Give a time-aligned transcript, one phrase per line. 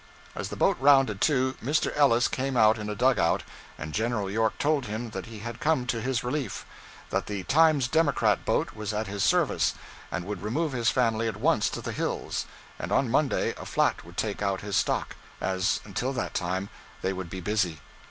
[0.33, 1.95] As the boat rounded to, Mr.
[1.95, 3.43] Ellis came out in a dug out,
[3.77, 6.65] and General York told him that he had come to his relief;
[7.11, 9.75] that 'The Times Democrat' boat was at his service,
[10.11, 12.47] and would remove his family at once to the hills,
[12.79, 16.69] and on Monday a flat would take out his stock, as, until that time,
[17.03, 17.79] they would be busy.